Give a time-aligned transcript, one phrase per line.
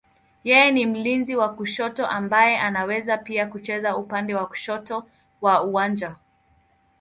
[0.43, 5.05] Yeye ni mlinzi wa kushoto ambaye anaweza pia kucheza upande wa kushoto
[5.41, 6.15] wa uwanja.